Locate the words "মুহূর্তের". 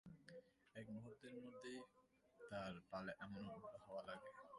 0.93-1.33